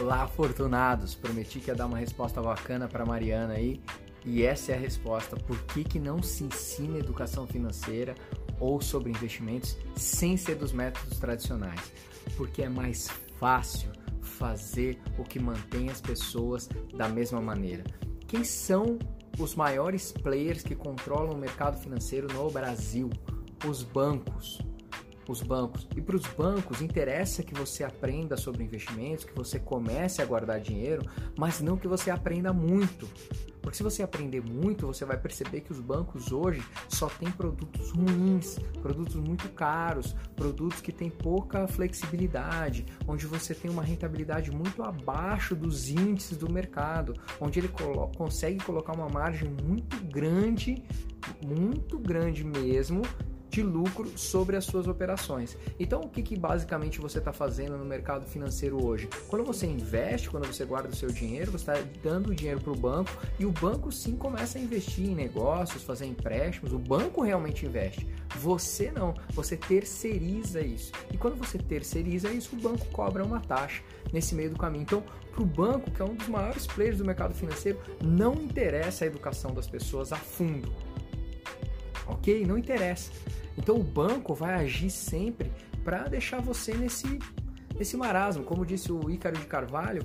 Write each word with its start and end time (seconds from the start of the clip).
Olá, 0.00 0.22
afortunados! 0.22 1.16
Prometi 1.16 1.58
que 1.58 1.70
ia 1.70 1.74
dar 1.74 1.86
uma 1.86 1.98
resposta 1.98 2.40
bacana 2.40 2.86
para 2.86 3.04
Mariana 3.04 3.54
aí. 3.54 3.82
E 4.24 4.44
essa 4.44 4.70
é 4.70 4.76
a 4.76 4.78
resposta. 4.78 5.36
Por 5.36 5.60
que, 5.64 5.82
que 5.82 5.98
não 5.98 6.22
se 6.22 6.44
ensina 6.44 6.98
educação 6.98 7.48
financeira 7.48 8.14
ou 8.60 8.80
sobre 8.80 9.10
investimentos 9.10 9.76
sem 9.96 10.36
ser 10.36 10.54
dos 10.54 10.72
métodos 10.72 11.18
tradicionais? 11.18 11.92
Porque 12.36 12.62
é 12.62 12.68
mais 12.68 13.08
fácil 13.40 13.90
fazer 14.20 15.00
o 15.18 15.24
que 15.24 15.40
mantém 15.40 15.90
as 15.90 16.00
pessoas 16.00 16.68
da 16.94 17.08
mesma 17.08 17.40
maneira. 17.40 17.82
Quem 18.28 18.44
são 18.44 19.00
os 19.36 19.56
maiores 19.56 20.12
players 20.12 20.62
que 20.62 20.76
controlam 20.76 21.32
o 21.32 21.38
mercado 21.38 21.76
financeiro 21.76 22.32
no 22.32 22.48
Brasil? 22.48 23.10
Os 23.66 23.82
bancos 23.82 24.60
os 25.32 25.42
bancos. 25.42 25.86
E 25.96 26.00
para 26.00 26.16
os 26.16 26.26
bancos 26.26 26.80
interessa 26.80 27.42
que 27.42 27.54
você 27.54 27.84
aprenda 27.84 28.36
sobre 28.36 28.64
investimentos, 28.64 29.24
que 29.24 29.34
você 29.34 29.58
comece 29.58 30.22
a 30.22 30.24
guardar 30.24 30.60
dinheiro, 30.60 31.02
mas 31.36 31.60
não 31.60 31.76
que 31.76 31.88
você 31.88 32.10
aprenda 32.10 32.52
muito. 32.52 33.08
Porque 33.60 33.76
se 33.76 33.82
você 33.82 34.02
aprender 34.02 34.40
muito, 34.40 34.86
você 34.86 35.04
vai 35.04 35.18
perceber 35.18 35.60
que 35.60 35.72
os 35.72 35.80
bancos 35.80 36.32
hoje 36.32 36.62
só 36.88 37.06
têm 37.06 37.30
produtos 37.30 37.90
ruins, 37.90 38.58
produtos 38.80 39.16
muito 39.16 39.48
caros, 39.50 40.16
produtos 40.34 40.80
que 40.80 40.90
têm 40.90 41.10
pouca 41.10 41.68
flexibilidade, 41.68 42.86
onde 43.06 43.26
você 43.26 43.54
tem 43.54 43.70
uma 43.70 43.82
rentabilidade 43.82 44.50
muito 44.50 44.82
abaixo 44.82 45.54
dos 45.54 45.90
índices 45.90 46.38
do 46.38 46.50
mercado, 46.50 47.12
onde 47.38 47.58
ele 47.58 47.68
colo 47.68 48.10
consegue 48.16 48.62
colocar 48.64 48.94
uma 48.94 49.08
margem 49.08 49.50
muito 49.62 50.02
grande, 50.04 50.82
muito 51.44 51.98
grande 51.98 52.44
mesmo, 52.44 53.02
de 53.50 53.62
lucro 53.62 54.10
sobre 54.16 54.56
as 54.56 54.64
suas 54.64 54.86
operações. 54.86 55.56
Então, 55.78 56.00
o 56.02 56.08
que, 56.08 56.22
que 56.22 56.36
basicamente 56.36 57.00
você 57.00 57.18
está 57.18 57.32
fazendo 57.32 57.76
no 57.76 57.84
mercado 57.84 58.26
financeiro 58.26 58.84
hoje? 58.84 59.08
Quando 59.28 59.44
você 59.44 59.66
investe, 59.66 60.30
quando 60.30 60.46
você 60.46 60.64
guarda 60.64 60.88
o 60.88 60.94
seu 60.94 61.10
dinheiro, 61.10 61.50
você 61.52 61.70
está 61.70 61.88
dando 62.02 62.30
o 62.30 62.34
dinheiro 62.34 62.60
para 62.60 62.72
o 62.72 62.76
banco 62.76 63.10
e 63.38 63.46
o 63.46 63.52
banco 63.52 63.90
sim 63.90 64.16
começa 64.16 64.58
a 64.58 64.60
investir 64.60 65.06
em 65.06 65.14
negócios, 65.14 65.82
fazer 65.82 66.06
empréstimos. 66.06 66.72
O 66.72 66.78
banco 66.78 67.22
realmente 67.22 67.66
investe. 67.66 68.06
Você 68.36 68.90
não, 68.90 69.14
você 69.30 69.56
terceiriza 69.56 70.60
isso. 70.60 70.92
E 71.12 71.16
quando 71.16 71.36
você 71.36 71.58
terceiriza 71.58 72.30
isso, 72.30 72.54
o 72.54 72.60
banco 72.60 72.84
cobra 72.86 73.24
uma 73.24 73.40
taxa 73.40 73.82
nesse 74.12 74.34
meio 74.34 74.50
do 74.50 74.58
caminho. 74.58 74.82
Então, 74.82 75.02
para 75.32 75.42
o 75.42 75.46
banco, 75.46 75.90
que 75.90 76.02
é 76.02 76.04
um 76.04 76.14
dos 76.14 76.28
maiores 76.28 76.66
players 76.66 76.98
do 76.98 77.04
mercado 77.04 77.34
financeiro, 77.34 77.78
não 78.02 78.34
interessa 78.34 79.04
a 79.04 79.06
educação 79.06 79.54
das 79.54 79.66
pessoas 79.66 80.12
a 80.12 80.16
fundo 80.16 80.72
ok? 82.08 82.44
Não 82.46 82.58
interessa. 82.58 83.10
Então 83.56 83.76
o 83.76 83.82
banco 83.82 84.34
vai 84.34 84.54
agir 84.54 84.90
sempre 84.90 85.50
para 85.84 86.08
deixar 86.08 86.40
você 86.40 86.74
nesse 86.74 87.18
nesse 87.78 87.96
marasmo. 87.96 88.42
Como 88.42 88.66
disse 88.66 88.92
o 88.92 89.08
Ícaro 89.08 89.38
de 89.38 89.46
Carvalho, 89.46 90.02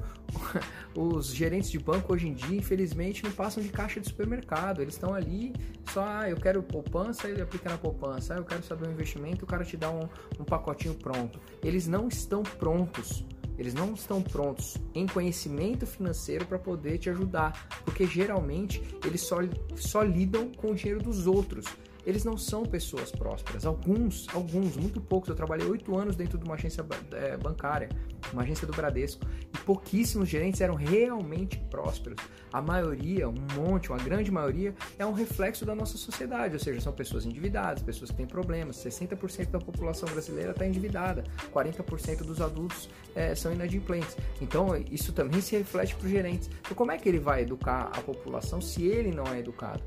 os 0.95 1.33
gerentes 1.33 1.71
de 1.71 1.79
banco 1.79 2.13
hoje 2.13 2.27
em 2.27 2.33
dia, 2.33 2.57
infelizmente, 2.57 3.23
não 3.23 3.31
passam 3.31 3.61
de 3.61 3.69
caixa 3.69 3.99
de 3.99 4.07
supermercado. 4.07 4.81
Eles 4.81 4.93
estão 4.93 5.13
ali 5.13 5.53
só, 5.91 6.05
ah, 6.05 6.29
eu 6.29 6.37
quero 6.37 6.61
poupança, 6.61 7.27
ele 7.27 7.41
aplica 7.41 7.69
na 7.69 7.77
poupança. 7.77 8.35
Ah, 8.35 8.37
eu 8.37 8.45
quero 8.45 8.63
saber 8.63 8.87
um 8.87 8.91
investimento, 8.91 9.43
o 9.43 9.47
cara 9.47 9.65
te 9.65 9.75
dá 9.75 9.89
um, 9.89 10.07
um 10.39 10.43
pacotinho 10.43 10.93
pronto. 10.93 11.39
Eles 11.63 11.87
não 11.87 12.07
estão 12.07 12.43
prontos. 12.43 13.25
Eles 13.57 13.75
não 13.75 13.93
estão 13.93 14.19
prontos 14.19 14.77
em 14.95 15.05
conhecimento 15.05 15.85
financeiro 15.85 16.43
para 16.43 16.57
poder 16.57 16.97
te 16.97 17.11
ajudar, 17.11 17.67
porque 17.85 18.07
geralmente 18.07 18.81
eles 19.05 19.21
só, 19.21 19.37
só 19.75 20.01
lidam 20.01 20.51
com 20.51 20.71
o 20.71 20.75
dinheiro 20.75 21.03
dos 21.03 21.27
outros 21.27 21.65
eles 22.05 22.23
não 22.23 22.37
são 22.37 22.63
pessoas 22.63 23.11
prósperas. 23.11 23.65
Alguns, 23.65 24.27
alguns, 24.33 24.75
muito 24.75 24.99
poucos. 24.99 25.29
Eu 25.29 25.35
trabalhei 25.35 25.67
oito 25.67 25.95
anos 25.97 26.15
dentro 26.15 26.37
de 26.37 26.45
uma 26.45 26.55
agência 26.55 26.85
é, 27.13 27.37
bancária, 27.37 27.89
uma 28.31 28.41
agência 28.41 28.67
do 28.67 28.73
Bradesco, 28.73 29.25
e 29.53 29.57
pouquíssimos 29.59 30.27
gerentes 30.29 30.61
eram 30.61 30.75
realmente 30.75 31.57
prósperos. 31.69 32.19
A 32.51 32.61
maioria, 32.61 33.27
um 33.27 33.35
monte, 33.55 33.89
uma 33.89 33.97
grande 33.97 34.31
maioria, 34.31 34.73
é 34.97 35.05
um 35.05 35.13
reflexo 35.13 35.65
da 35.65 35.73
nossa 35.73 35.97
sociedade, 35.97 36.53
ou 36.53 36.59
seja, 36.59 36.81
são 36.81 36.93
pessoas 36.93 37.25
endividadas, 37.25 37.81
pessoas 37.81 38.11
que 38.11 38.17
têm 38.17 38.27
problemas. 38.27 38.77
60% 38.77 39.51
da 39.51 39.59
população 39.59 40.07
brasileira 40.09 40.51
está 40.51 40.65
endividada, 40.65 41.23
40% 41.53 42.23
dos 42.23 42.41
adultos 42.41 42.89
é, 43.15 43.33
são 43.33 43.51
inadimplentes. 43.53 44.15
Então, 44.41 44.75
isso 44.91 45.13
também 45.13 45.41
se 45.41 45.57
reflete 45.57 45.95
para 45.95 46.05
os 46.05 46.11
gerentes. 46.11 46.49
Então, 46.61 46.75
como 46.75 46.91
é 46.91 46.97
que 46.97 47.07
ele 47.07 47.19
vai 47.19 47.41
educar 47.41 47.91
a 47.93 48.01
população 48.01 48.61
se 48.61 48.83
ele 48.83 49.11
não 49.11 49.25
é 49.25 49.39
educado? 49.39 49.83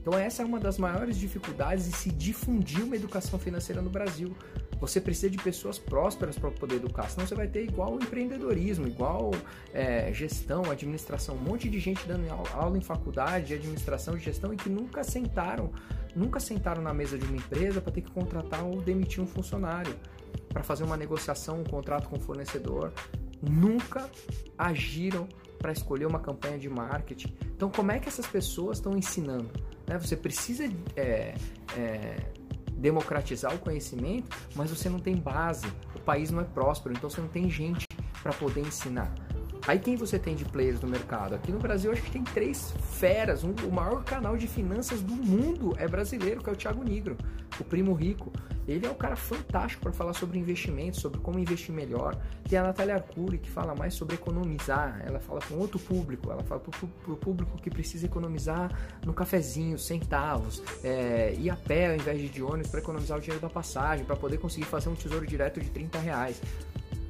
Então 0.00 0.18
essa 0.18 0.42
é 0.42 0.44
uma 0.44 0.58
das 0.58 0.78
maiores 0.78 1.18
dificuldades 1.18 1.84
de 1.86 1.92
se 1.92 2.10
difundir 2.10 2.82
uma 2.84 2.96
educação 2.96 3.38
financeira 3.38 3.82
no 3.82 3.90
Brasil. 3.90 4.34
Você 4.80 5.00
precisa 5.00 5.28
de 5.28 5.38
pessoas 5.38 5.78
prósperas 5.78 6.38
para 6.38 6.50
poder 6.52 6.76
educar, 6.76 7.08
senão 7.08 7.26
você 7.26 7.34
vai 7.34 7.48
ter 7.48 7.64
igual 7.64 7.96
empreendedorismo, 7.96 8.86
igual 8.86 9.32
é, 9.74 10.12
gestão, 10.12 10.70
administração, 10.70 11.34
um 11.34 11.40
monte 11.40 11.68
de 11.68 11.80
gente 11.80 12.06
dando 12.06 12.30
aula 12.54 12.78
em 12.78 12.80
faculdade 12.80 13.46
de 13.46 13.54
administração 13.54 14.16
e 14.16 14.20
gestão 14.20 14.54
e 14.54 14.56
que 14.56 14.68
nunca 14.68 15.02
sentaram, 15.02 15.72
nunca 16.14 16.38
sentaram 16.38 16.80
na 16.80 16.94
mesa 16.94 17.18
de 17.18 17.26
uma 17.26 17.36
empresa 17.36 17.80
para 17.80 17.92
ter 17.92 18.02
que 18.02 18.10
contratar 18.12 18.64
ou 18.64 18.80
demitir 18.80 19.22
um 19.22 19.26
funcionário, 19.26 19.94
para 20.48 20.62
fazer 20.62 20.84
uma 20.84 20.96
negociação, 20.96 21.60
um 21.60 21.64
contrato 21.64 22.08
com 22.08 22.16
o 22.16 22.20
fornecedor, 22.20 22.92
nunca 23.42 24.08
agiram 24.56 25.28
para 25.58 25.72
escolher 25.72 26.06
uma 26.06 26.20
campanha 26.20 26.58
de 26.58 26.68
marketing. 26.68 27.36
Então, 27.56 27.68
como 27.68 27.90
é 27.90 27.98
que 27.98 28.08
essas 28.08 28.26
pessoas 28.26 28.78
estão 28.78 28.96
ensinando? 28.96 29.50
Né? 29.88 29.98
Você 29.98 30.16
precisa 30.16 30.70
é, 30.94 31.34
é, 31.76 32.16
democratizar 32.72 33.54
o 33.54 33.58
conhecimento, 33.58 34.36
mas 34.54 34.70
você 34.70 34.88
não 34.88 34.98
tem 34.98 35.16
base. 35.16 35.66
O 35.94 36.00
país 36.00 36.30
não 36.30 36.40
é 36.40 36.44
próspero, 36.44 36.94
então 36.94 37.08
você 37.08 37.20
não 37.20 37.28
tem 37.28 37.50
gente 37.50 37.86
para 38.22 38.32
poder 38.32 38.60
ensinar. 38.60 39.12
Aí 39.68 39.78
quem 39.78 39.96
você 39.96 40.18
tem 40.18 40.34
de 40.34 40.46
players 40.46 40.80
no 40.80 40.88
mercado? 40.88 41.34
Aqui 41.34 41.52
no 41.52 41.58
Brasil 41.58 41.92
acho 41.92 42.00
que 42.00 42.10
tem 42.10 42.24
três 42.24 42.72
feras. 42.92 43.44
Um, 43.44 43.52
o 43.68 43.70
maior 43.70 44.02
canal 44.02 44.34
de 44.34 44.46
finanças 44.46 45.02
do 45.02 45.12
mundo 45.12 45.74
é 45.76 45.86
brasileiro, 45.86 46.42
que 46.42 46.48
é 46.48 46.52
o 46.54 46.56
Thiago 46.56 46.82
Nigro, 46.82 47.18
o 47.60 47.64
primo 47.64 47.92
rico. 47.92 48.32
Ele 48.66 48.86
é 48.86 48.90
um 48.90 48.94
cara 48.94 49.14
fantástico 49.14 49.82
para 49.82 49.92
falar 49.92 50.14
sobre 50.14 50.38
investimentos, 50.38 51.00
sobre 51.00 51.20
como 51.20 51.38
investir 51.38 51.74
melhor. 51.74 52.16
Tem 52.48 52.58
a 52.58 52.62
Natália 52.62 52.94
Arcuri, 52.94 53.36
que 53.36 53.50
fala 53.50 53.74
mais 53.74 53.92
sobre 53.92 54.14
economizar. 54.14 55.02
Ela 55.06 55.20
fala 55.20 55.40
com 55.46 55.56
outro 55.56 55.78
público, 55.78 56.30
ela 56.32 56.42
fala 56.44 56.62
para 56.62 57.12
o 57.12 57.16
público 57.16 57.58
que 57.60 57.68
precisa 57.68 58.06
economizar 58.06 58.70
no 59.04 59.12
cafezinho, 59.12 59.78
centavos, 59.78 60.62
é, 60.82 61.34
ir 61.38 61.50
a 61.50 61.56
pé 61.56 61.90
ao 61.90 61.94
invés 61.94 62.18
de, 62.18 62.30
de 62.30 62.42
ônibus 62.42 62.70
para 62.70 62.80
economizar 62.80 63.18
o 63.18 63.20
dinheiro 63.20 63.42
da 63.42 63.50
passagem, 63.50 64.06
para 64.06 64.16
poder 64.16 64.38
conseguir 64.38 64.64
fazer 64.64 64.88
um 64.88 64.94
tesouro 64.94 65.26
direto 65.26 65.60
de 65.60 65.68
30 65.68 65.98
reais. 65.98 66.40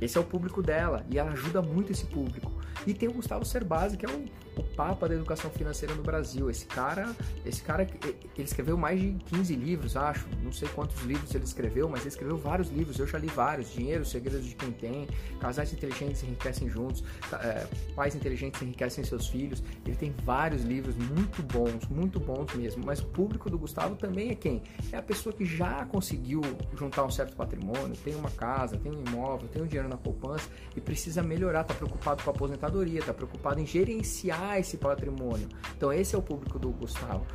Esse 0.00 0.16
é 0.16 0.20
o 0.20 0.24
público 0.24 0.62
dela 0.62 1.04
e 1.10 1.18
ela 1.18 1.32
ajuda 1.32 1.60
muito 1.60 1.92
esse 1.92 2.06
público. 2.06 2.57
E 2.86 2.94
tem 2.94 3.08
o 3.08 3.12
Gustavo 3.12 3.44
Cerbasi, 3.44 3.96
que 3.96 4.06
é 4.06 4.08
o, 4.08 4.24
o 4.60 4.62
papa 4.74 5.08
da 5.08 5.14
educação 5.14 5.50
financeira 5.50 5.94
no 5.94 6.02
Brasil. 6.02 6.50
Esse 6.50 6.66
cara, 6.66 7.14
esse 7.44 7.62
cara, 7.62 7.86
ele 8.04 8.28
escreveu 8.36 8.76
mais 8.76 9.00
de 9.00 9.12
15 9.26 9.54
livros, 9.54 9.96
acho. 9.96 10.26
Não 10.42 10.52
sei 10.52 10.68
quantos 10.68 11.02
livros 11.02 11.34
ele 11.34 11.44
escreveu, 11.44 11.88
mas 11.88 12.00
ele 12.00 12.10
escreveu 12.10 12.36
vários 12.36 12.70
livros. 12.70 12.98
Eu 12.98 13.06
já 13.06 13.18
li 13.18 13.28
vários. 13.28 13.72
Dinheiro, 13.72 14.04
Segredos 14.04 14.46
de 14.46 14.54
Quem 14.54 14.72
Tem, 14.72 15.08
Casais 15.40 15.72
Inteligentes 15.72 16.22
Enriquecem 16.22 16.68
Juntos, 16.68 17.04
é, 17.32 17.66
Pais 17.94 18.14
Inteligentes 18.14 18.60
Enriquecem 18.62 19.04
Seus 19.04 19.28
Filhos. 19.28 19.62
Ele 19.84 19.96
tem 19.96 20.14
vários 20.24 20.62
livros 20.62 20.94
muito 20.96 21.42
bons, 21.42 21.86
muito 21.88 22.18
bons 22.18 22.52
mesmo. 22.54 22.84
Mas 22.84 23.00
o 23.00 23.06
público 23.06 23.50
do 23.50 23.58
Gustavo 23.58 23.96
também 23.96 24.30
é 24.30 24.34
quem? 24.34 24.62
É 24.92 24.96
a 24.96 25.02
pessoa 25.02 25.32
que 25.32 25.44
já 25.44 25.84
conseguiu 25.86 26.40
juntar 26.76 27.04
um 27.04 27.10
certo 27.10 27.36
patrimônio, 27.36 27.96
tem 28.04 28.14
uma 28.14 28.30
casa, 28.30 28.76
tem 28.76 28.92
um 28.92 29.02
imóvel, 29.06 29.48
tem 29.48 29.62
um 29.62 29.66
dinheiro 29.66 29.88
na 29.88 29.96
poupança 29.96 30.48
e 30.76 30.80
precisa 30.80 31.22
melhorar, 31.22 31.62
está 31.62 31.74
preocupado 31.74 32.22
com 32.22 32.30
a 32.30 32.32
aposentadoria, 32.32 32.67
está 32.98 33.14
preocupado 33.14 33.60
em 33.60 33.66
gerenciar 33.66 34.58
esse 34.58 34.76
patrimônio. 34.76 35.48
Então 35.76 35.92
esse 35.92 36.14
é 36.14 36.18
o 36.18 36.22
público 36.22 36.58
do 36.58 36.70
Gustavo. 36.70 37.26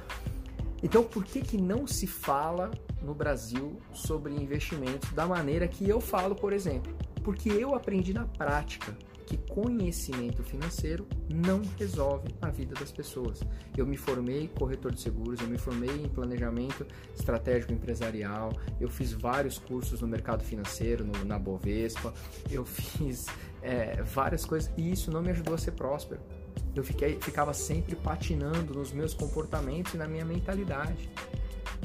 Então 0.81 1.03
por 1.03 1.23
que, 1.23 1.41
que 1.41 1.57
não 1.57 1.87
se 1.87 2.07
fala 2.07 2.71
no 3.01 3.13
Brasil 3.13 3.77
sobre 3.93 4.33
investimentos 4.33 5.11
da 5.13 5.25
maneira 5.25 5.67
que 5.67 5.87
eu 5.87 5.99
falo, 6.01 6.35
por 6.35 6.53
exemplo? 6.53 6.93
Porque 7.23 7.49
eu 7.49 7.73
aprendi 7.73 8.13
na 8.13 8.25
prática 8.25 8.95
que 9.23 9.37
conhecimento 9.37 10.43
financeiro 10.43 11.07
não 11.29 11.61
resolve 11.77 12.29
a 12.41 12.49
vida 12.49 12.75
das 12.75 12.91
pessoas. 12.91 13.41
Eu 13.75 13.85
me 13.85 13.97
formei 13.97 14.47
corretor 14.47 14.91
de 14.91 15.01
seguros, 15.01 15.39
eu 15.41 15.47
me 15.47 15.57
formei 15.57 16.03
em 16.03 16.09
planejamento 16.09 16.85
estratégico 17.15 17.73
empresarial, 17.73 18.53
eu 18.79 18.89
fiz 18.89 19.13
vários 19.13 19.57
cursos 19.57 20.01
no 20.01 20.07
mercado 20.07 20.43
financeiro, 20.43 21.03
no, 21.03 21.25
na 21.25 21.39
Bovespa, 21.39 22.13
eu 22.49 22.65
fiz 22.65 23.25
é, 23.61 24.01
várias 24.03 24.45
coisas 24.45 24.71
e 24.77 24.91
isso 24.91 25.11
não 25.11 25.21
me 25.21 25.31
ajudou 25.31 25.55
a 25.55 25.57
ser 25.57 25.71
próspero. 25.71 26.21
Eu 26.75 26.83
fiquei, 26.83 27.19
ficava 27.19 27.53
sempre 27.53 27.95
patinando 27.95 28.73
nos 28.73 28.91
meus 28.91 29.13
comportamentos 29.13 29.93
e 29.93 29.97
na 29.97 30.07
minha 30.07 30.25
mentalidade. 30.25 31.09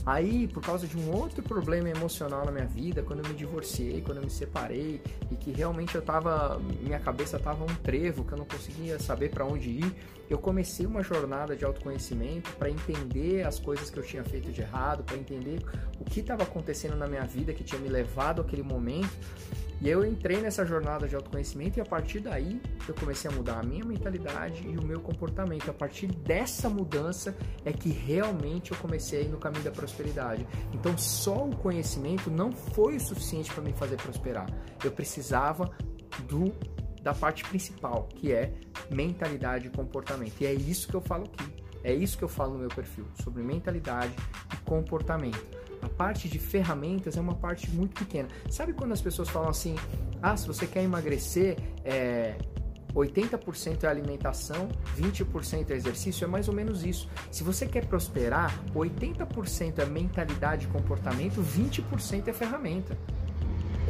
Aí, 0.09 0.49
por 0.49 0.63
causa 0.63 0.87
de 0.87 0.97
um 0.97 1.15
outro 1.15 1.43
problema 1.43 1.91
emocional 1.91 2.43
na 2.43 2.51
minha 2.51 2.65
vida, 2.65 3.03
quando 3.03 3.23
eu 3.23 3.29
me 3.29 3.35
divorciei, 3.35 4.01
quando 4.01 4.17
eu 4.17 4.25
me 4.25 4.31
separei 4.31 5.03
e 5.31 5.37
que 5.37 5.53
realmente 5.53 5.95
eu 5.95 6.01
tava, 6.01 6.59
minha 6.81 6.99
cabeça 6.99 7.39
tava 7.39 7.63
um 7.63 7.75
trevo, 7.83 8.25
que 8.25 8.33
eu 8.33 8.39
não 8.39 8.47
conseguia 8.47 8.99
saber 8.99 9.29
para 9.29 9.45
onde 9.45 9.69
ir, 9.69 9.95
eu 10.29 10.39
comecei 10.39 10.85
uma 10.87 11.03
jornada 11.03 11.57
de 11.57 11.65
autoconhecimento 11.65 12.51
para 12.53 12.71
entender 12.71 13.47
as 13.47 13.59
coisas 13.59 13.89
que 13.91 13.99
eu 13.99 14.03
tinha 14.03 14.25
feito 14.25 14.53
de 14.53 14.61
errado, 14.61 15.03
para 15.03 15.17
entender 15.17 15.61
o 15.99 16.05
que 16.05 16.21
estava 16.21 16.43
acontecendo 16.43 16.97
na 16.97 17.07
minha 17.07 17.25
vida 17.25 17.53
que 17.53 17.65
tinha 17.65 17.81
me 17.81 17.89
levado 17.89 18.43
àquele 18.43 18.63
momento 18.63 19.17
E 19.81 19.89
eu 19.89 20.05
entrei 20.05 20.41
nessa 20.41 20.67
jornada 20.67 21.07
de 21.07 21.15
autoconhecimento 21.15 21.79
e 21.79 21.81
a 21.81 21.85
partir 21.85 22.19
daí 22.19 22.61
eu 22.89 22.95
comecei 22.95 23.31
a 23.31 23.35
mudar 23.35 23.61
a 23.61 23.63
minha 23.63 23.85
mentalidade 23.85 24.67
e 24.67 24.77
o 24.77 24.83
meu 24.83 25.01
comportamento. 25.01 25.71
A 25.71 25.75
partir 25.75 26.09
dessa 26.09 26.69
mudança 26.69 27.37
é 27.65 27.73
que 27.73 27.91
realmente 27.91 28.73
eu 28.73 28.79
comecei 28.79 29.29
no 29.29 29.39
caminho 29.39 29.63
da 29.63 29.71
prosperidade. 29.71 30.45
Então 30.73 30.99
só 30.99 31.47
o 31.47 31.57
conhecimento 31.57 32.29
não 32.29 32.51
foi 32.51 32.97
o 32.97 33.01
suficiente 33.01 33.53
para 33.53 33.63
me 33.63 33.73
fazer 33.73 33.97
prosperar. 33.97 34.47
Eu 34.83 34.91
precisava 34.91 35.71
do 36.29 36.53
da 37.01 37.15
parte 37.15 37.45
principal, 37.45 38.09
que 38.17 38.33
é 38.33 38.53
mentalidade 38.91 39.67
e 39.67 39.71
comportamento. 39.71 40.41
E 40.41 40.47
é 40.47 40.53
isso 40.53 40.89
que 40.89 40.95
eu 40.95 41.01
falo 41.01 41.25
aqui. 41.25 41.69
É 41.85 41.95
isso 41.95 42.19
que 42.19 42.25
eu 42.25 42.29
falo 42.29 42.55
no 42.55 42.59
meu 42.59 42.69
perfil, 42.69 43.07
sobre 43.23 43.43
mentalidade 43.43 44.13
e 44.53 44.57
comportamento. 44.59 45.59
A 45.81 45.89
parte 45.89 46.29
de 46.29 46.39
ferramentas 46.39 47.17
é 47.17 47.21
uma 47.21 47.37
parte 47.37 47.71
muito 47.71 47.99
pequena. 47.99 48.29
Sabe 48.51 48.73
quando 48.73 48.93
as 48.93 49.01
pessoas 49.01 49.29
falam 49.29 49.49
assim: 49.49 49.77
ah, 50.21 50.37
se 50.37 50.47
você 50.47 50.67
quer 50.67 50.83
emagrecer, 50.83 51.57
é, 51.85 52.37
80% 52.95 53.85
é 53.85 53.87
alimentação, 53.87 54.69
20% 54.97 55.71
é 55.71 55.75
exercício, 55.75 56.25
é 56.25 56.27
mais 56.27 56.49
ou 56.49 56.55
menos 56.55 56.85
isso. 56.85 57.09
Se 57.31 57.45
você 57.45 57.67
quer 57.67 57.87
prosperar, 57.87 58.59
80% 58.75 59.79
é 59.79 59.87
mentalidade 59.87 60.67
e 60.67 60.69
comportamento, 60.69 61.41
20% 61.41 62.29
é 62.29 62.33
ferramenta. 62.33 62.99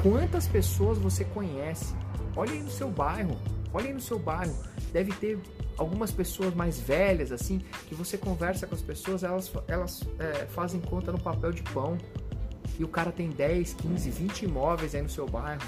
Quantas 0.03 0.47
pessoas 0.47 0.99
você 0.99 1.25
conhece? 1.25 1.95
Olha 2.37 2.53
aí 2.53 2.63
no 2.63 2.71
seu 2.71 2.91
bairro, 2.91 3.37
olha 3.73 3.87
aí 3.87 3.93
no 3.93 4.01
seu 4.01 4.19
bairro. 4.19 4.55
Deve 4.93 5.13
ter 5.13 5.39
algumas 5.77 6.11
pessoas 6.11 6.55
mais 6.55 6.79
velhas, 6.79 7.33
assim, 7.33 7.61
que 7.89 7.95
você 7.95 8.19
conversa 8.19 8.67
com 8.67 8.75
as 8.75 8.83
pessoas, 8.83 9.23
elas, 9.23 9.53
elas 9.69 10.03
é, 10.19 10.47
fazem 10.47 10.81
conta 10.81 11.13
no 11.13 11.21
papel 11.21 11.53
de 11.53 11.63
pão. 11.63 11.97
E 12.79 12.85
o 12.85 12.89
cara 12.89 13.11
tem 13.11 13.31
10, 13.31 13.75
15, 13.75 14.11
20 14.11 14.43
imóveis 14.43 14.95
aí 14.95 15.03
no 15.03 15.09
seu 15.09 15.27
bairro. 15.27 15.63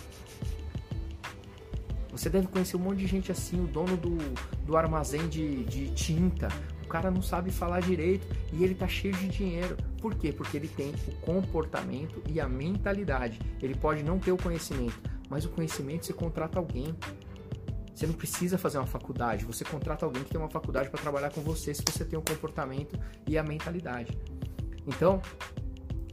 Você 2.12 2.28
deve 2.28 2.48
conhecer 2.48 2.76
um 2.76 2.80
monte 2.80 2.98
de 2.98 3.06
gente 3.06 3.32
assim, 3.32 3.62
o 3.62 3.66
dono 3.66 3.96
do, 3.96 4.18
do 4.66 4.76
armazém 4.76 5.28
de, 5.28 5.64
de 5.64 5.88
tinta. 5.92 6.48
O 6.84 6.88
cara 6.88 7.10
não 7.10 7.22
sabe 7.22 7.52
falar 7.52 7.80
direito 7.80 8.26
e 8.52 8.64
ele 8.64 8.74
tá 8.74 8.88
cheio 8.88 9.14
de 9.14 9.28
dinheiro. 9.28 9.76
Por 10.00 10.14
quê? 10.14 10.32
Porque 10.32 10.56
ele 10.56 10.68
tem 10.68 10.92
o 11.06 11.12
comportamento 11.20 12.20
e 12.28 12.40
a 12.40 12.48
mentalidade. 12.48 13.38
Ele 13.62 13.74
pode 13.74 14.02
não 14.02 14.18
ter 14.18 14.32
o 14.32 14.36
conhecimento, 14.36 15.00
mas 15.30 15.44
o 15.44 15.48
conhecimento 15.48 16.04
você 16.04 16.12
contrata 16.12 16.58
alguém. 16.58 16.94
Você 17.94 18.06
não 18.06 18.14
precisa 18.14 18.58
fazer 18.58 18.78
uma 18.78 18.86
faculdade, 18.86 19.44
você 19.44 19.64
contrata 19.64 20.04
alguém 20.04 20.24
que 20.24 20.30
tem 20.30 20.40
uma 20.40 20.50
faculdade 20.50 20.90
para 20.90 21.00
trabalhar 21.00 21.30
com 21.30 21.40
você 21.40 21.72
se 21.72 21.82
você 21.86 22.04
tem 22.04 22.18
o 22.18 22.22
comportamento 22.22 22.98
e 23.28 23.38
a 23.38 23.42
mentalidade. 23.42 24.18
Então, 24.86 25.22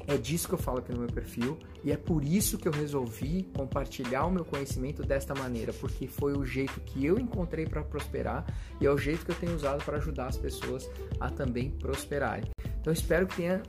é 0.06 0.16
disso 0.16 0.48
que 0.48 0.54
eu 0.54 0.58
falo 0.58 0.80
aqui 0.80 0.94
no 0.94 1.00
meu 1.00 1.10
perfil 1.10 1.58
e 1.84 1.92
é 1.92 1.98
por 1.98 2.24
isso 2.24 2.58
que 2.58 2.68
eu 2.68 2.72
resolvi 2.72 3.44
compartilhar 3.56 4.26
o 4.26 4.32
meu 4.32 4.46
conhecimento 4.46 5.04
desta 5.04 5.36
maneira, 5.36 5.74
porque 5.74 6.08
foi 6.08 6.34
o 6.34 6.46
jeito 6.46 6.80
que 6.82 7.06
eu 7.06 7.20
encontrei 7.20 7.66
para 7.66 7.84
prosperar 7.84 8.46
e 8.80 8.86
é 8.86 8.92
o 8.92 8.98
jeito 8.98 9.26
que 9.26 9.32
eu 9.32 9.36
tenho 9.36 9.54
usado 9.54 9.84
para 9.84 9.98
ajudar 9.98 10.28
as 10.28 10.38
pessoas 10.38 10.90
a 11.20 11.30
também 11.30 11.72
prosperarem. 11.72 12.50
Então, 12.80 12.94
espero 12.94 13.28
que 13.28 13.36
tenha 13.36 13.62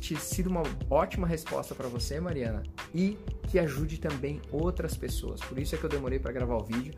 sido 0.00 0.48
uma 0.48 0.62
ótima 0.88 1.26
resposta 1.26 1.74
para 1.74 1.88
você, 1.88 2.18
Mariana, 2.20 2.62
e 2.94 3.18
que 3.48 3.58
ajude 3.58 3.98
também 3.98 4.40
outras 4.50 4.96
pessoas. 4.96 5.40
Por 5.40 5.58
isso 5.58 5.74
é 5.74 5.78
que 5.78 5.84
eu 5.84 5.90
demorei 5.90 6.18
para 6.18 6.32
gravar 6.32 6.56
o 6.56 6.64
vídeo. 6.64 6.94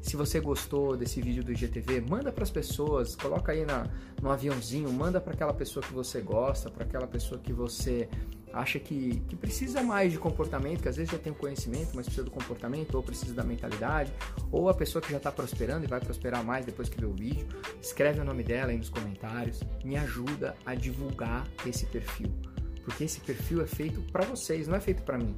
Se 0.00 0.16
você 0.16 0.40
gostou 0.40 0.96
desse 0.96 1.22
vídeo 1.22 1.44
do 1.44 1.52
IGTV, 1.52 2.00
manda 2.00 2.32
para 2.32 2.42
as 2.42 2.50
pessoas, 2.50 3.14
coloca 3.14 3.52
aí 3.52 3.64
na, 3.64 3.86
no 4.20 4.30
aviãozinho, 4.30 4.92
manda 4.92 5.20
para 5.20 5.32
aquela 5.32 5.54
pessoa 5.54 5.82
que 5.82 5.92
você 5.92 6.20
gosta, 6.20 6.70
para 6.70 6.84
aquela 6.84 7.06
pessoa 7.06 7.40
que 7.40 7.52
você 7.52 8.08
acha 8.52 8.78
que, 8.78 9.20
que 9.28 9.36
precisa 9.36 9.82
mais 9.82 10.12
de 10.12 10.18
comportamento, 10.18 10.82
que 10.82 10.88
às 10.88 10.96
vezes 10.96 11.10
já 11.10 11.18
tem 11.18 11.32
o 11.32 11.36
conhecimento, 11.36 11.90
mas 11.94 12.06
precisa 12.06 12.24
do 12.24 12.30
comportamento, 12.30 12.94
ou 12.94 13.02
precisa 13.02 13.34
da 13.34 13.42
mentalidade, 13.42 14.12
ou 14.50 14.68
a 14.68 14.74
pessoa 14.74 15.00
que 15.00 15.10
já 15.10 15.16
está 15.16 15.32
prosperando 15.32 15.84
e 15.84 15.88
vai 15.88 16.00
prosperar 16.00 16.44
mais 16.44 16.64
depois 16.66 16.88
que 16.88 17.00
vê 17.00 17.06
o 17.06 17.12
vídeo. 17.12 17.46
Escreve 17.80 18.20
o 18.20 18.24
nome 18.24 18.42
dela 18.42 18.70
aí 18.70 18.78
nos 18.78 18.90
comentários, 18.90 19.60
me 19.84 19.96
ajuda 19.96 20.54
a 20.64 20.74
divulgar 20.74 21.46
esse 21.66 21.86
perfil, 21.86 22.32
porque 22.84 23.04
esse 23.04 23.20
perfil 23.20 23.62
é 23.62 23.66
feito 23.66 24.00
para 24.12 24.24
vocês, 24.24 24.68
não 24.68 24.76
é 24.76 24.80
feito 24.80 25.02
para 25.02 25.18
mim. 25.18 25.36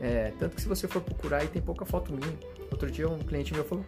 É, 0.00 0.32
tanto 0.38 0.54
que 0.54 0.62
se 0.62 0.68
você 0.68 0.86
for 0.86 1.02
procurar 1.02 1.38
aí 1.38 1.48
tem 1.48 1.60
pouca 1.60 1.84
foto 1.84 2.12
minha. 2.12 2.38
Outro 2.70 2.90
dia 2.90 3.08
um 3.08 3.18
cliente 3.18 3.52
meu 3.52 3.64
falou: 3.64 3.84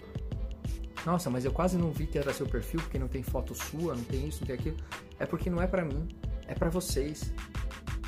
Nossa, 1.07 1.31
mas 1.31 1.45
eu 1.45 1.53
quase 1.53 1.79
não 1.79 1.93
vi 1.93 2.07
que 2.07 2.19
era 2.19 2.33
seu 2.33 2.47
perfil 2.47 2.81
porque 2.81 2.99
não 2.99 3.09
tem 3.09 3.23
foto 3.23 3.55
sua, 3.55 3.95
não 3.95 4.05
tem 4.05 4.29
isso, 4.29 4.41
não 4.41 4.47
tem 4.47 4.57
aquilo. 4.57 4.77
É 5.19 5.27
porque 5.27 5.49
não 5.49 5.63
é 5.63 5.67
para 5.67 5.85
mim, 5.85 6.09
é 6.47 6.55
para 6.55 6.69
vocês. 6.69 7.33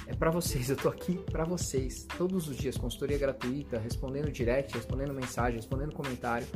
É 0.07 0.15
para 0.15 0.31
vocês, 0.31 0.69
eu 0.69 0.77
tô 0.77 0.89
aqui 0.89 1.19
para 1.31 1.45
vocês. 1.45 2.07
Todos 2.19 2.49
os 2.49 2.57
dias, 2.57 2.77
consultoria 2.77 3.19
gratuita, 3.19 3.79
respondendo 3.79 4.31
direct, 4.31 4.75
respondendo 4.75 5.15
mensagem, 5.15 5.57
respondendo 5.57 5.95
comentário. 5.95 6.47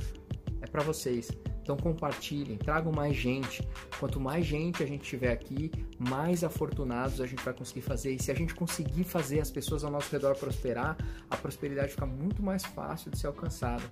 É 0.60 0.66
para 0.66 0.82
vocês. 0.82 1.30
Então 1.62 1.76
compartilhem, 1.76 2.56
tragam 2.56 2.92
mais 2.92 3.16
gente. 3.16 3.66
Quanto 3.98 4.20
mais 4.20 4.46
gente 4.46 4.82
a 4.82 4.86
gente 4.86 5.02
tiver 5.02 5.32
aqui, 5.32 5.70
mais 5.98 6.44
afortunados 6.44 7.20
a 7.20 7.26
gente 7.26 7.44
vai 7.44 7.52
conseguir 7.52 7.80
fazer. 7.80 8.12
E 8.12 8.22
se 8.22 8.30
a 8.30 8.34
gente 8.34 8.54
conseguir 8.54 9.02
fazer 9.02 9.40
as 9.40 9.50
pessoas 9.50 9.82
ao 9.82 9.90
nosso 9.90 10.10
redor 10.12 10.36
prosperar, 10.36 10.96
a 11.28 11.36
prosperidade 11.36 11.90
fica 11.90 12.06
muito 12.06 12.42
mais 12.42 12.64
fácil 12.64 13.10
de 13.10 13.18
ser 13.18 13.26
alcançada. 13.26 13.82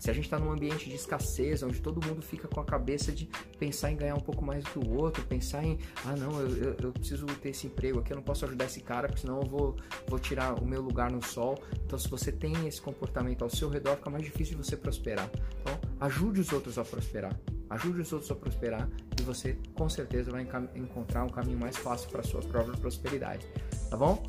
Se 0.00 0.10
a 0.10 0.14
gente 0.14 0.24
está 0.24 0.38
num 0.38 0.50
ambiente 0.50 0.88
de 0.88 0.96
escassez, 0.96 1.62
onde 1.62 1.78
todo 1.78 2.04
mundo 2.04 2.22
fica 2.22 2.48
com 2.48 2.58
a 2.58 2.64
cabeça 2.64 3.12
de 3.12 3.28
pensar 3.58 3.92
em 3.92 3.96
ganhar 3.96 4.14
um 4.14 4.20
pouco 4.20 4.42
mais 4.42 4.64
do 4.64 4.70
que 4.70 4.78
o 4.78 4.96
outro, 4.96 5.22
pensar 5.24 5.62
em, 5.62 5.78
ah, 6.06 6.16
não, 6.16 6.40
eu, 6.40 6.56
eu, 6.56 6.76
eu 6.84 6.92
preciso 6.92 7.26
ter 7.26 7.50
esse 7.50 7.66
emprego 7.66 8.00
aqui, 8.00 8.10
eu 8.10 8.16
não 8.16 8.22
posso 8.22 8.46
ajudar 8.46 8.64
esse 8.64 8.80
cara, 8.80 9.08
porque 9.08 9.20
senão 9.20 9.42
eu 9.42 9.46
vou, 9.46 9.76
vou 10.08 10.18
tirar 10.18 10.54
o 10.54 10.66
meu 10.66 10.80
lugar 10.80 11.12
no 11.12 11.22
sol. 11.22 11.62
Então, 11.84 11.98
se 11.98 12.08
você 12.08 12.32
tem 12.32 12.66
esse 12.66 12.80
comportamento 12.80 13.44
ao 13.44 13.50
seu 13.50 13.68
redor, 13.68 13.96
fica 13.96 14.08
mais 14.08 14.24
difícil 14.24 14.56
de 14.56 14.64
você 14.64 14.74
prosperar. 14.74 15.30
Então, 15.60 15.78
ajude 16.00 16.40
os 16.40 16.50
outros 16.50 16.78
a 16.78 16.84
prosperar. 16.84 17.38
Ajude 17.68 18.00
os 18.00 18.10
outros 18.10 18.30
a 18.30 18.34
prosperar 18.34 18.88
e 19.20 19.22
você 19.22 19.58
com 19.74 19.88
certeza 19.88 20.30
vai 20.30 20.48
encontrar 20.74 21.24
um 21.24 21.28
caminho 21.28 21.58
mais 21.58 21.76
fácil 21.76 22.08
para 22.08 22.20
a 22.20 22.24
sua 22.24 22.40
própria 22.40 22.76
prosperidade. 22.78 23.46
Tá 23.90 23.98
bom? 23.98 24.22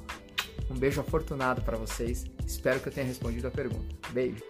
Um 0.69 0.77
beijo 0.77 0.99
afortunado 0.99 1.61
para 1.61 1.77
vocês. 1.77 2.25
Espero 2.45 2.81
que 2.81 2.89
eu 2.89 2.93
tenha 2.93 3.07
respondido 3.07 3.47
a 3.47 3.51
pergunta. 3.51 3.95
Beijo. 4.11 4.43